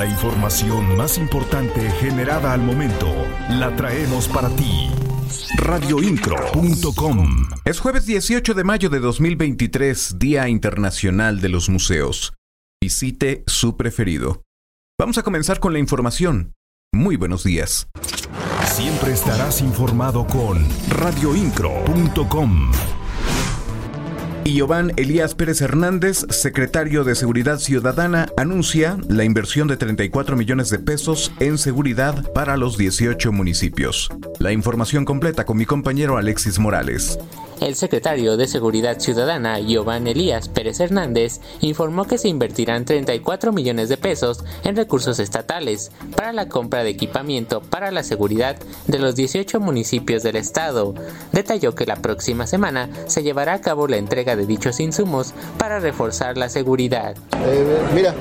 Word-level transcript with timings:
La 0.00 0.06
información 0.06 0.96
más 0.96 1.18
importante 1.18 1.90
generada 2.00 2.54
al 2.54 2.62
momento 2.62 3.06
la 3.50 3.76
traemos 3.76 4.28
para 4.28 4.48
ti. 4.48 4.88
Radioincro.com 5.58 7.46
Es 7.66 7.80
jueves 7.80 8.06
18 8.06 8.54
de 8.54 8.64
mayo 8.64 8.88
de 8.88 8.98
2023, 8.98 10.18
Día 10.18 10.48
Internacional 10.48 11.42
de 11.42 11.50
los 11.50 11.68
Museos. 11.68 12.32
Visite 12.80 13.44
su 13.46 13.76
preferido. 13.76 14.40
Vamos 14.98 15.18
a 15.18 15.22
comenzar 15.22 15.60
con 15.60 15.74
la 15.74 15.80
información. 15.80 16.54
Muy 16.94 17.16
buenos 17.16 17.44
días. 17.44 17.86
Siempre 18.64 19.12
estarás 19.12 19.60
informado 19.60 20.26
con 20.26 20.66
radioincro.com. 20.88 22.72
Y 24.44 24.54
Giovanni 24.54 24.92
Elías 24.96 25.34
Pérez 25.34 25.60
Hernández, 25.60 26.26
secretario 26.30 27.04
de 27.04 27.14
Seguridad 27.14 27.58
Ciudadana, 27.58 28.28
anuncia 28.36 28.96
la 29.08 29.24
inversión 29.24 29.68
de 29.68 29.76
34 29.76 30.36
millones 30.36 30.70
de 30.70 30.78
pesos 30.78 31.32
en 31.40 31.58
seguridad 31.58 32.32
para 32.32 32.56
los 32.56 32.78
18 32.78 33.32
municipios. 33.32 34.08
La 34.38 34.52
información 34.52 35.04
completa 35.04 35.44
con 35.44 35.58
mi 35.58 35.66
compañero 35.66 36.16
Alexis 36.16 36.58
Morales. 36.58 37.18
El 37.60 37.76
secretario 37.76 38.38
de 38.38 38.48
Seguridad 38.48 38.98
Ciudadana, 39.00 39.60
Giovanni 39.60 40.12
Elías 40.12 40.48
Pérez 40.48 40.80
Hernández, 40.80 41.40
informó 41.60 42.06
que 42.06 42.16
se 42.16 42.28
invertirán 42.28 42.86
34 42.86 43.52
millones 43.52 43.90
de 43.90 43.98
pesos 43.98 44.42
en 44.64 44.76
recursos 44.76 45.18
estatales 45.18 45.92
para 46.16 46.32
la 46.32 46.48
compra 46.48 46.82
de 46.84 46.88
equipamiento 46.88 47.60
para 47.60 47.90
la 47.90 48.02
seguridad 48.02 48.56
de 48.86 48.98
los 48.98 49.14
18 49.14 49.60
municipios 49.60 50.22
del 50.22 50.36
estado. 50.36 50.94
Detalló 51.32 51.74
que 51.74 51.84
la 51.84 51.96
próxima 51.96 52.46
semana 52.46 52.88
se 53.06 53.22
llevará 53.22 53.52
a 53.52 53.60
cabo 53.60 53.86
la 53.88 53.98
entrega 53.98 54.36
de 54.36 54.46
dichos 54.46 54.80
insumos 54.80 55.34
para 55.58 55.80
reforzar 55.80 56.38
la 56.38 56.48
seguridad. 56.48 57.14
Eh, 57.44 57.78
mira, 57.94 58.14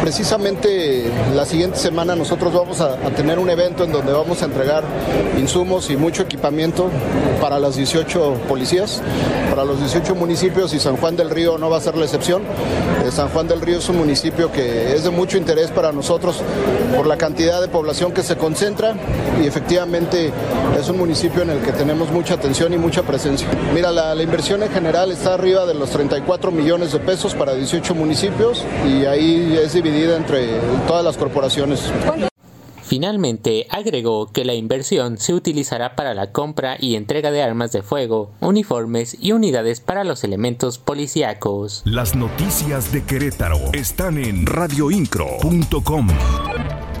precisamente 0.00 1.04
la 1.34 1.44
siguiente 1.44 1.76
semana 1.76 2.16
nosotros 2.16 2.54
vamos 2.54 2.80
a, 2.80 2.94
a 2.94 3.10
tener 3.10 3.38
un 3.38 3.50
evento 3.50 3.84
en 3.84 3.92
donde 3.92 4.12
vamos 4.12 4.40
a 4.40 4.46
entregar 4.46 4.82
insumos 5.38 5.90
y 5.90 5.96
mucho 5.98 6.22
equipamiento 6.22 6.90
para 7.38 7.58
las 7.58 7.76
18 7.76 8.44
policías 8.48 8.77
para 9.50 9.64
los 9.64 9.78
18 9.80 10.14
municipios 10.14 10.72
y 10.74 10.78
San 10.78 10.96
Juan 10.96 11.16
del 11.16 11.30
Río 11.30 11.58
no 11.58 11.68
va 11.68 11.78
a 11.78 11.80
ser 11.80 11.96
la 11.96 12.04
excepción. 12.04 12.42
Eh, 13.04 13.10
San 13.10 13.28
Juan 13.28 13.48
del 13.48 13.60
Río 13.60 13.78
es 13.78 13.88
un 13.88 13.98
municipio 13.98 14.52
que 14.52 14.94
es 14.94 15.04
de 15.04 15.10
mucho 15.10 15.36
interés 15.36 15.70
para 15.70 15.90
nosotros 15.90 16.40
por 16.96 17.06
la 17.06 17.16
cantidad 17.16 17.60
de 17.60 17.68
población 17.68 18.12
que 18.12 18.22
se 18.22 18.36
concentra 18.36 18.94
y 19.42 19.46
efectivamente 19.46 20.30
es 20.78 20.88
un 20.88 20.98
municipio 20.98 21.42
en 21.42 21.50
el 21.50 21.58
que 21.60 21.72
tenemos 21.72 22.10
mucha 22.10 22.34
atención 22.34 22.72
y 22.72 22.78
mucha 22.78 23.02
presencia. 23.02 23.48
Mira, 23.74 23.90
la, 23.90 24.14
la 24.14 24.22
inversión 24.22 24.62
en 24.62 24.70
general 24.70 25.10
está 25.10 25.34
arriba 25.34 25.66
de 25.66 25.74
los 25.74 25.90
34 25.90 26.50
millones 26.50 26.92
de 26.92 27.00
pesos 27.00 27.34
para 27.34 27.54
18 27.54 27.94
municipios 27.94 28.64
y 28.86 29.04
ahí 29.06 29.58
es 29.60 29.72
dividida 29.72 30.16
entre 30.16 30.60
todas 30.86 31.04
las 31.04 31.16
corporaciones. 31.16 31.90
Finalmente, 32.88 33.66
agregó 33.68 34.32
que 34.32 34.46
la 34.46 34.54
inversión 34.54 35.18
se 35.18 35.34
utilizará 35.34 35.94
para 35.94 36.14
la 36.14 36.32
compra 36.32 36.78
y 36.80 36.96
entrega 36.96 37.30
de 37.30 37.42
armas 37.42 37.70
de 37.70 37.82
fuego, 37.82 38.30
uniformes 38.40 39.14
y 39.20 39.32
unidades 39.32 39.80
para 39.80 40.04
los 40.04 40.24
elementos 40.24 40.78
policíacos. 40.78 41.82
Las 41.84 42.16
noticias 42.16 42.90
de 42.90 43.04
Querétaro 43.04 43.58
están 43.74 44.16
en 44.16 44.46
radioincro.com. 44.46 46.08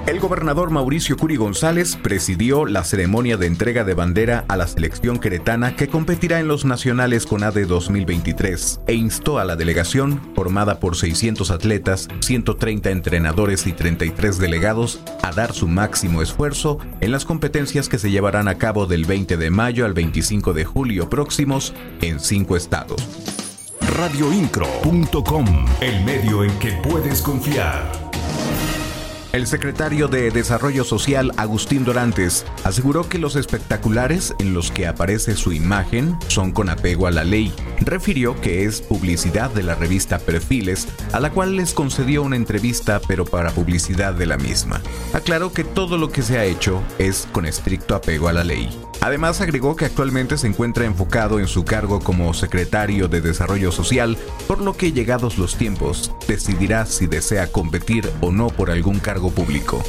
El 0.08 0.20
gobernador 0.20 0.70
Mauricio 0.70 1.18
Curi 1.18 1.36
González 1.36 1.96
presidió 1.96 2.64
la 2.64 2.82
ceremonia 2.82 3.36
de 3.36 3.46
entrega 3.46 3.84
de 3.84 3.92
bandera 3.92 4.46
a 4.48 4.56
la 4.56 4.66
selección 4.66 5.18
queretana 5.18 5.76
que 5.76 5.88
competirá 5.88 6.40
en 6.40 6.48
los 6.48 6.64
nacionales 6.64 7.26
con 7.26 7.42
AD 7.42 7.66
2023 7.66 8.80
e 8.86 8.94
instó 8.94 9.38
a 9.38 9.44
la 9.44 9.54
delegación, 9.54 10.22
formada 10.34 10.80
por 10.80 10.96
600 10.96 11.50
atletas, 11.50 12.08
130 12.20 12.88
entrenadores 12.88 13.66
y 13.66 13.72
33 13.72 14.38
delegados, 14.38 14.98
a 15.22 15.30
dar 15.32 15.52
su 15.52 15.68
máximo 15.68 16.22
esfuerzo 16.22 16.78
en 17.02 17.12
las 17.12 17.26
competencias 17.26 17.90
que 17.90 17.98
se 17.98 18.10
llevarán 18.10 18.48
a 18.48 18.56
cabo 18.56 18.86
del 18.86 19.04
20 19.04 19.36
de 19.36 19.50
mayo 19.50 19.84
al 19.84 19.92
25 19.92 20.54
de 20.54 20.64
julio 20.64 21.10
próximos 21.10 21.74
en 22.00 22.18
cinco 22.18 22.56
estados. 22.56 23.06
Radioincro.com, 23.82 25.46
el 25.82 26.02
medio 26.06 26.44
en 26.44 26.58
que 26.60 26.72
puedes 26.82 27.20
confiar. 27.20 28.07
El 29.30 29.46
secretario 29.46 30.08
de 30.08 30.30
Desarrollo 30.30 30.84
Social, 30.84 31.32
Agustín 31.36 31.84
Dorantes, 31.84 32.46
aseguró 32.64 33.10
que 33.10 33.18
los 33.18 33.36
espectaculares 33.36 34.34
en 34.38 34.54
los 34.54 34.70
que 34.70 34.86
aparece 34.86 35.36
su 35.36 35.52
imagen 35.52 36.16
son 36.28 36.50
con 36.52 36.70
apego 36.70 37.06
a 37.06 37.10
la 37.10 37.24
ley. 37.24 37.52
Refirió 37.80 38.40
que 38.40 38.64
es 38.64 38.80
publicidad 38.80 39.50
de 39.50 39.64
la 39.64 39.74
revista 39.74 40.18
Perfiles, 40.18 40.88
a 41.12 41.20
la 41.20 41.30
cual 41.30 41.56
les 41.56 41.74
concedió 41.74 42.22
una 42.22 42.36
entrevista 42.36 43.02
pero 43.06 43.26
para 43.26 43.50
publicidad 43.50 44.14
de 44.14 44.24
la 44.24 44.38
misma. 44.38 44.80
Aclaró 45.12 45.52
que 45.52 45.64
todo 45.64 45.98
lo 45.98 46.10
que 46.10 46.22
se 46.22 46.38
ha 46.38 46.46
hecho 46.46 46.82
es 46.98 47.28
con 47.30 47.44
estricto 47.44 47.94
apego 47.94 48.28
a 48.28 48.32
la 48.32 48.44
ley. 48.44 48.70
Además 49.00 49.40
agregó 49.40 49.76
que 49.76 49.84
actualmente 49.84 50.36
se 50.38 50.46
encuentra 50.46 50.84
enfocado 50.84 51.38
en 51.38 51.46
su 51.46 51.64
cargo 51.64 52.00
como 52.00 52.34
secretario 52.34 53.08
de 53.08 53.20
Desarrollo 53.20 53.72
Social, 53.72 54.16
por 54.46 54.60
lo 54.60 54.74
que 54.74 54.92
llegados 54.92 55.38
los 55.38 55.56
tiempos 55.56 56.12
decidirá 56.26 56.86
si 56.86 57.06
desea 57.06 57.52
competir 57.52 58.10
o 58.20 58.32
no 58.32 58.48
por 58.48 58.70
algún 58.70 58.98
cargo 58.98 59.30
público 59.30 59.82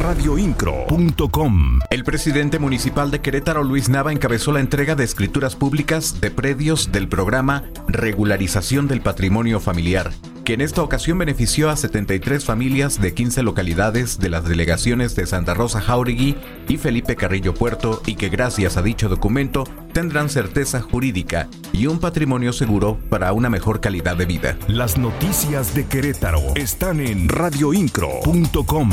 radioincro.com. 0.00 1.78
El 1.90 2.04
presidente 2.04 2.58
municipal 2.58 3.10
de 3.10 3.20
Querétaro, 3.20 3.62
Luis 3.62 3.88
Nava, 3.88 4.12
encabezó 4.12 4.50
la 4.50 4.60
entrega 4.60 4.94
de 4.94 5.04
escrituras 5.04 5.56
públicas 5.56 6.20
de 6.20 6.30
predios 6.30 6.90
del 6.90 7.06
programa 7.06 7.64
Regularización 7.86 8.88
del 8.88 9.02
Patrimonio 9.02 9.60
Familiar, 9.60 10.10
que 10.44 10.54
en 10.54 10.60
esta 10.60 10.82
ocasión 10.82 11.18
benefició 11.18 11.70
a 11.70 11.76
73 11.76 12.44
familias 12.44 13.00
de 13.00 13.14
15 13.14 13.42
localidades 13.42 14.18
de 14.18 14.30
las 14.30 14.44
delegaciones 14.44 15.14
de 15.16 15.26
Santa 15.26 15.54
Rosa 15.54 15.80
Jauregui 15.80 16.36
y 16.68 16.76
Felipe 16.76 17.16
Carrillo 17.16 17.54
Puerto 17.54 18.02
y 18.06 18.14
que 18.14 18.28
gracias 18.28 18.76
a 18.76 18.82
dicho 18.82 19.08
documento 19.08 19.64
tendrán 19.92 20.28
certeza 20.28 20.80
jurídica 20.80 21.48
y 21.72 21.86
un 21.86 21.98
patrimonio 21.98 22.52
seguro 22.52 22.98
para 23.08 23.32
una 23.32 23.50
mejor 23.50 23.80
calidad 23.80 24.16
de 24.16 24.26
vida. 24.26 24.56
Las 24.68 24.98
noticias 24.98 25.74
de 25.74 25.86
Querétaro 25.86 26.54
están 26.54 27.00
en 27.00 27.28
radioincro.com. 27.28 28.90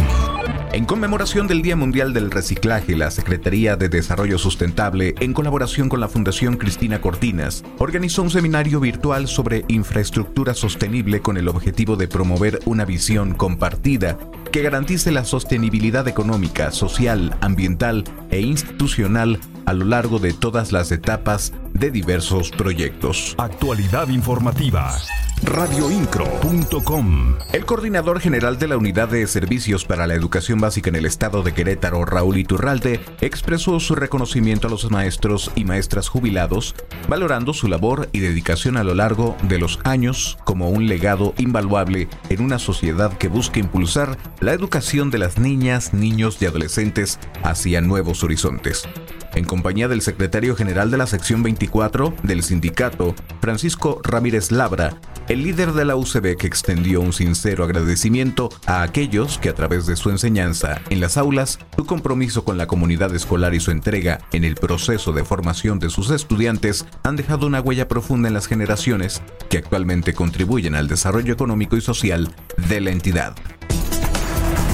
En 0.74 0.86
conmemoración 0.86 1.48
del 1.48 1.62
Día 1.62 1.76
Mundial 1.76 2.14
del 2.14 2.30
Reciclaje, 2.30 2.96
la 2.96 3.10
Secretaría 3.10 3.78
de 3.78 3.90
Desarrollo 3.90 4.38
Sustentable, 4.38 5.16
en 5.20 5.34
colaboración 5.34 5.88
con 5.88 6.02
la 6.02 6.10
Fundación 6.10 6.58
Cristina 6.58 7.00
Cortinas, 7.00 7.64
organizó 7.80 8.22
un 8.22 8.30
seminario 8.30 8.80
virtual 8.80 9.28
sobre 9.28 9.64
infraestructura 9.70 10.54
sostenible 10.54 11.22
con 11.22 11.38
el 11.38 11.48
objetivo 11.48 11.96
de 11.96 12.08
promover 12.08 12.60
una 12.66 12.86
visión 12.86 13.34
compartida 13.34 14.18
que 14.52 14.62
garantice 14.62 15.12
la 15.12 15.26
sostenibilidad 15.26 16.08
económica, 16.08 16.72
social, 16.72 17.36
ambiental 17.42 18.04
e 18.30 18.42
institucional 18.42 19.40
a 19.68 19.74
lo 19.74 19.84
largo 19.84 20.18
de 20.18 20.32
todas 20.32 20.72
las 20.72 20.94
etapas 20.94 21.52
de 21.74 21.92
diversos 21.92 22.52
proyectos. 22.52 23.36
Actualidad 23.38 24.08
informativa. 24.08 24.96
Radioincro.com. 25.44 27.36
El 27.52 27.66
coordinador 27.66 28.22
general 28.22 28.58
de 28.58 28.70
la 28.70 28.78
Unidad 28.78 29.10
de 29.10 29.28
Servicios 29.28 29.84
para 29.84 30.08
la 30.08 30.16
Educación 30.16 30.60
Básica 30.62 30.90
en 30.90 30.96
el 30.96 31.06
Estado 31.06 31.44
de 31.44 31.54
Querétaro, 31.54 32.06
Raúl 32.06 32.38
Iturralde, 32.38 33.02
expresó 33.20 33.82
su 33.82 33.94
reconocimiento 33.94 34.68
a 34.68 34.72
los 34.72 34.90
maestros 34.90 35.52
y 35.54 35.66
maestras 35.66 36.08
jubilados, 36.08 36.74
valorando 37.10 37.54
su 37.54 37.68
labor 37.68 38.08
y 38.14 38.20
dedicación 38.20 38.78
a 38.78 38.86
lo 38.86 38.96
largo 38.96 39.36
de 39.44 39.60
los 39.60 39.80
años 39.84 40.38
como 40.46 40.70
un 40.70 40.88
legado 40.88 41.34
invaluable 41.38 42.08
en 42.30 42.42
una 42.42 42.58
sociedad 42.58 43.18
que 43.18 43.28
busca 43.28 43.60
impulsar 43.60 44.18
la 44.40 44.54
educación 44.54 45.12
de 45.12 45.18
las 45.18 45.38
niñas, 45.38 45.94
niños 45.94 46.42
y 46.42 46.46
adolescentes 46.46 47.20
hacia 47.44 47.82
nuevos 47.82 48.24
horizontes 48.24 48.88
en 49.36 49.46
compañía 49.46 49.88
del 49.88 50.02
secretario 50.02 50.56
general 50.56 50.92
de 50.92 50.98
la 50.98 51.08
sección 51.08 51.44
24 51.44 52.14
del 52.24 52.44
sindicato, 52.44 53.16
Francisco 53.42 54.02
Ramírez 54.04 54.52
Labra, 54.52 55.00
el 55.28 55.44
líder 55.44 55.74
de 55.74 55.86
la 55.86 55.96
UCB 55.96 56.38
que 56.38 56.48
extendió 56.48 57.02
un 57.02 57.14
sincero 57.14 57.64
agradecimiento 57.64 58.50
a 58.66 58.82
aquellos 58.82 59.38
que 59.38 59.50
a 59.50 59.56
través 59.56 59.86
de 59.86 59.96
su 59.96 60.10
enseñanza 60.10 60.82
en 60.90 61.00
las 61.00 61.18
aulas, 61.18 61.60
su 61.76 61.86
compromiso 61.86 62.44
con 62.44 62.58
la 62.58 62.68
comunidad 62.68 63.14
escolar 63.14 63.54
y 63.54 63.60
su 63.60 63.72
entrega 63.72 64.20
en 64.32 64.44
el 64.44 64.56
proceso 64.56 65.12
de 65.12 65.24
formación 65.24 65.80
de 65.80 65.90
sus 65.90 66.10
estudiantes 66.12 66.86
han 67.04 67.16
dejado 67.16 67.48
una 67.48 67.62
huella 67.62 67.88
profunda 67.88 68.28
en 68.28 68.34
las 68.34 68.48
generaciones 68.48 69.22
que 69.50 69.58
actualmente 69.58 70.14
contribuyen 70.14 70.76
al 70.76 70.88
desarrollo 70.88 71.34
económico 71.34 71.76
y 71.76 71.82
social 71.82 72.34
de 72.70 72.82
la 72.82 72.92
entidad 72.92 73.36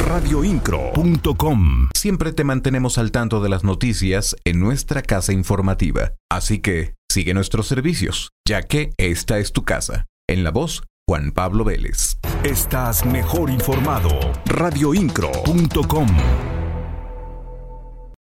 radioincro.com. 0.04 1.90
Siempre 1.96 2.34
te 2.34 2.44
mantenemos 2.44 2.98
al 2.98 3.12
tanto 3.12 3.42
de 3.42 3.50
las 3.50 3.64
noticias 3.64 4.36
en 4.44 4.60
nuestra 4.60 5.02
casa 5.02 5.34
informativa. 5.34 6.14
Así 6.30 6.60
que 6.60 6.96
sigue 7.10 7.34
nuestros 7.34 7.68
servicios, 7.68 8.32
ya 8.48 8.64
que 8.64 8.92
esta 8.98 9.40
es 9.40 9.54
tu 9.54 9.64
casa. 9.64 10.06
En 10.28 10.44
la 10.44 10.52
voz, 10.52 10.84
Juan 11.08 11.32
Pablo 11.32 11.64
Vélez. 11.64 12.18
Estás 12.44 13.06
mejor 13.06 13.50
informado. 13.50 14.10
radioincro.com. 14.46 16.08